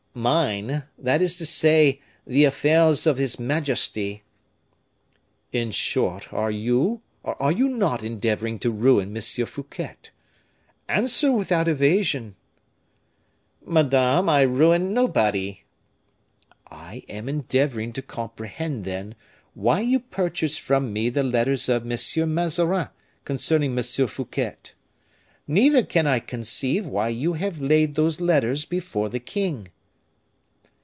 "Mine! 0.13 0.83
that 0.97 1.21
is 1.21 1.37
to 1.37 1.45
say, 1.45 2.01
the 2.27 2.43
affairs 2.43 3.07
of 3.07 3.17
his 3.17 3.39
majesty." 3.39 4.23
"In 5.53 5.71
short, 5.71 6.33
are 6.33 6.51
you, 6.51 7.01
or 7.23 7.41
are 7.41 7.53
you 7.53 7.69
not 7.69 8.03
endeavoring 8.03 8.59
to 8.59 8.71
ruin 8.71 9.15
M. 9.15 9.21
Fouquet? 9.45 9.95
Answer 10.89 11.31
without 11.31 11.69
evasion." 11.69 12.35
"Madame, 13.65 14.27
I 14.27 14.41
ruin 14.41 14.93
nobody." 14.93 15.61
"I 16.69 17.03
am 17.07 17.29
endeavoring 17.29 17.93
to 17.93 18.01
comprehend, 18.01 18.83
then, 18.83 19.15
why 19.53 19.79
you 19.79 20.01
purchased 20.01 20.59
from 20.59 20.91
me 20.91 21.07
the 21.09 21.23
letters 21.23 21.69
of 21.69 21.89
M. 21.89 22.33
Mazarin 22.33 22.89
concerning 23.23 23.77
M. 23.77 23.81
Fouquet. 23.81 24.57
Neither 25.47 25.83
can 25.83 26.05
I 26.05 26.19
conceive 26.19 26.85
why 26.85 27.07
you 27.07 27.31
have 27.35 27.61
laid 27.61 27.95
those 27.95 28.19
letters 28.19 28.65
before 28.65 29.07
the 29.07 29.21
king." 29.21 29.69